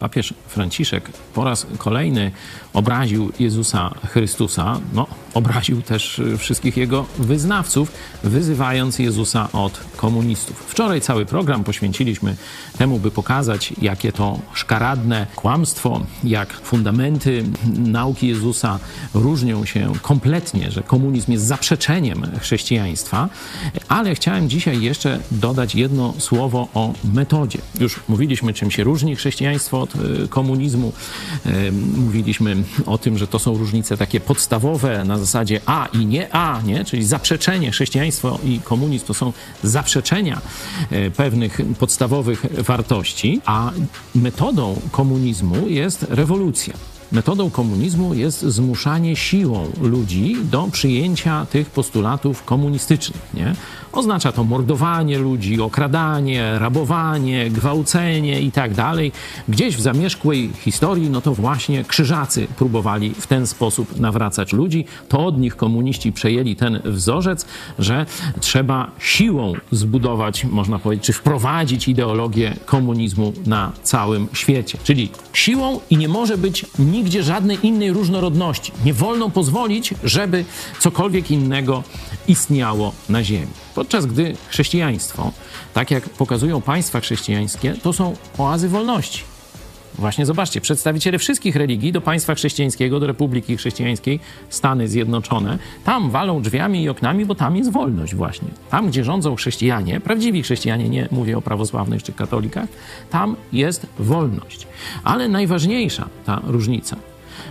papież 0.00 0.34
Franciszek 0.48 1.10
po 1.34 1.44
raz 1.44 1.66
kolejny 1.78 2.30
obraził 2.72 3.32
Jezusa 3.38 3.94
Chrystusa, 4.08 4.80
no, 4.92 5.06
obraził 5.34 5.82
też 5.82 6.20
wszystkich 6.38 6.76
jego 6.76 7.06
wyznawców, 7.18 7.92
wyzywając 8.24 8.98
Jezusa 8.98 9.48
od 9.52 9.80
komunistów. 9.96 10.56
Wczoraj 10.68 11.00
cały 11.00 11.26
program 11.26 11.64
poświęciliśmy 11.64 12.36
temu, 12.78 12.98
by 12.98 13.10
pokazać, 13.10 13.74
jakie 13.82 14.12
to 14.12 14.38
szkaradne 14.54 15.26
kłamstwo, 15.36 16.00
jak 16.24 16.52
fundamenty 16.52 17.44
nauki 17.78 18.28
Jezusa 18.28 18.78
różnią 19.14 19.64
się 19.64 19.92
kompletnie, 20.02 20.70
że 20.70 20.82
komunizm 20.82 21.32
jest 21.32 21.44
zaprzeczeniem 21.44 22.26
chrześcijaństwa, 22.40 23.28
ale 23.88 24.14
chciałem 24.14 24.48
dzisiaj 24.48 24.82
jeszcze 24.82 25.20
dodać 25.30 25.74
jedno 25.74 26.14
słowo 26.18 26.68
o 26.74 26.92
metodzie. 27.14 27.58
Już 27.80 28.00
mówiliśmy, 28.08 28.54
czym 28.54 28.70
się 28.70 28.84
różni 28.84 29.16
chrześcijaństwo 29.16 29.86
od 29.94 30.04
y, 30.24 30.28
komunizmu. 30.28 30.92
Y, 31.46 31.72
mówiliśmy 31.72 32.56
o 32.86 32.98
tym, 32.98 33.18
że 33.18 33.26
to 33.26 33.38
są 33.38 33.58
różnice 33.58 33.96
takie 33.96 34.20
podstawowe 34.20 35.04
na 35.04 35.18
zasadzie 35.18 35.60
A 35.66 35.88
i 35.92 36.06
nie 36.06 36.34
A, 36.34 36.60
nie? 36.64 36.84
czyli 36.84 37.04
zaprzeczenie. 37.04 37.70
Chrześcijaństwo 37.70 38.38
i 38.44 38.60
komunizm 38.64 39.06
to 39.06 39.14
są 39.14 39.32
zaprzeczenia 39.64 40.40
y, 40.92 41.10
pewnych 41.10 41.60
podstawowych 41.78 42.46
wartości, 42.58 43.40
a 43.44 43.70
metodą 44.14 44.80
komunizmu 44.92 45.68
jest 45.68 46.06
rewolucja. 46.08 46.74
Metodą 47.12 47.50
komunizmu 47.50 48.14
jest 48.14 48.40
zmuszanie 48.40 49.16
siłą 49.16 49.70
ludzi 49.80 50.36
do 50.42 50.68
przyjęcia 50.72 51.46
tych 51.46 51.70
postulatów 51.70 52.44
komunistycznych. 52.44 53.22
Nie? 53.34 53.54
Oznacza 53.92 54.32
to 54.32 54.44
mordowanie 54.44 55.18
ludzi, 55.18 55.60
okradanie, 55.60 56.58
rabowanie, 56.58 57.50
gwałcenie 57.50 58.40
i 58.40 58.52
tak. 58.52 58.70
Gdzieś 59.48 59.76
w 59.76 59.80
zamierzchłej 59.80 60.50
historii, 60.60 61.10
no 61.10 61.20
to 61.20 61.34
właśnie 61.34 61.84
krzyżacy 61.84 62.46
próbowali 62.56 63.14
w 63.14 63.26
ten 63.26 63.46
sposób 63.46 64.00
nawracać 64.00 64.52
ludzi. 64.52 64.84
To 65.08 65.26
od 65.26 65.38
nich 65.38 65.56
komuniści 65.56 66.12
przejęli 66.12 66.56
ten 66.56 66.80
wzorzec, 66.84 67.46
że 67.78 68.06
trzeba 68.40 68.90
siłą 68.98 69.52
zbudować, 69.72 70.44
można 70.44 70.78
powiedzieć, 70.78 71.06
czy 71.06 71.12
wprowadzić 71.12 71.88
ideologię 71.88 72.56
komunizmu 72.66 73.32
na 73.46 73.72
całym 73.82 74.28
świecie. 74.32 74.78
Czyli 74.84 75.08
siłą 75.32 75.80
i 75.90 75.96
nie 75.96 76.08
może 76.08 76.38
być 76.38 76.66
nigdzie 77.00 77.22
żadnej 77.22 77.66
innej 77.66 77.92
różnorodności. 77.92 78.72
Nie 78.84 78.94
wolno 78.94 79.30
pozwolić, 79.30 79.94
żeby 80.04 80.44
cokolwiek 80.80 81.30
innego 81.30 81.82
istniało 82.28 82.92
na 83.08 83.24
ziemi. 83.24 83.52
Podczas 83.74 84.06
gdy 84.06 84.36
chrześcijaństwo, 84.48 85.32
tak 85.74 85.90
jak 85.90 86.08
pokazują 86.08 86.60
państwa 86.60 87.00
chrześcijańskie, 87.00 87.74
to 87.82 87.92
są 87.92 88.16
oazy 88.38 88.68
wolności. 88.68 89.22
Właśnie 90.00 90.26
zobaczcie, 90.26 90.60
przedstawiciele 90.60 91.18
wszystkich 91.18 91.56
religii 91.56 91.92
do 91.92 92.00
państwa 92.00 92.34
chrześcijańskiego, 92.34 93.00
do 93.00 93.06
Republiki 93.06 93.56
Chrześcijańskiej, 93.56 94.20
Stany 94.48 94.88
Zjednoczone, 94.88 95.58
tam 95.84 96.10
walą 96.10 96.42
drzwiami 96.42 96.82
i 96.82 96.88
oknami, 96.88 97.26
bo 97.26 97.34
tam 97.34 97.56
jest 97.56 97.72
wolność 97.72 98.14
właśnie. 98.14 98.48
Tam, 98.70 98.88
gdzie 98.88 99.04
rządzą 99.04 99.36
chrześcijanie, 99.36 100.00
prawdziwi 100.00 100.42
chrześcijanie, 100.42 100.88
nie 100.88 101.08
mówię 101.10 101.38
o 101.38 101.42
prawosławnych 101.42 102.02
czy 102.02 102.12
katolikach, 102.12 102.68
tam 103.10 103.36
jest 103.52 103.86
wolność. 103.98 104.66
Ale 105.04 105.28
najważniejsza 105.28 106.08
ta 106.26 106.40
różnica, 106.46 106.96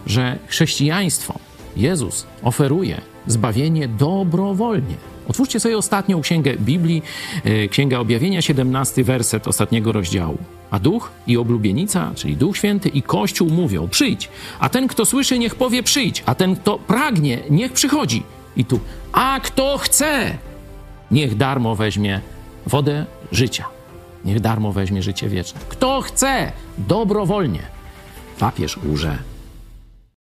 że 0.06 0.38
chrześcijaństwo, 0.48 1.40
Jezus 1.78 2.26
oferuje 2.44 3.02
zbawienie 3.28 3.88
dobrowolnie. 3.88 4.96
Otwórzcie 5.30 5.60
sobie 5.60 5.78
ostatnią 5.78 6.22
księgę 6.22 6.54
Biblii, 6.60 7.04
e, 7.44 7.68
Księga 7.68 8.00
Objawienia, 8.00 8.42
17 8.42 9.04
werset 9.04 9.48
ostatniego 9.48 9.92
rozdziału. 9.92 10.38
A 10.72 10.80
Duch 10.80 11.12
i 11.28 11.38
oblubienica, 11.38 12.12
czyli 12.16 12.38
Duch 12.38 12.58
Święty 12.58 12.90
i 12.90 13.02
Kościół 13.02 13.50
mówią: 13.50 13.88
przyjdź. 13.88 14.30
A 14.60 14.70
ten, 14.70 14.88
kto 14.88 15.06
słyszy, 15.06 15.40
niech 15.40 15.56
powie 15.56 15.84
przyjdź. 15.84 16.24
A 16.26 16.36
ten, 16.36 16.56
kto 16.56 16.80
pragnie, 16.80 17.40
niech 17.50 17.74
przychodzi. 17.74 18.24
I 18.58 18.66
tu, 18.66 18.80
a 19.12 19.40
kto 19.44 19.78
chce, 19.78 20.38
niech 21.12 21.38
darmo 21.38 21.76
weźmie 21.76 22.22
wodę 22.68 23.06
życia. 23.32 23.66
Niech 24.26 24.40
darmo 24.40 24.72
weźmie 24.72 25.04
życie 25.04 25.30
wieczne. 25.30 25.60
Kto 25.70 26.02
chce, 26.02 26.52
dobrowolnie. 26.78 27.62
Papież 28.40 28.78
łże. 28.78 29.18